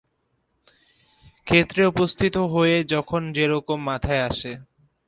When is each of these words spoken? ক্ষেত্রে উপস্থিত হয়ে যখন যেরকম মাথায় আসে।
ক্ষেত্রে 1.47 1.81
উপস্থিত 1.85 2.35
হয়ে 2.53 2.75
যখন 2.83 3.21
যেরকম 3.33 3.79
মাথায় 3.81 4.23
আসে। 4.23 4.51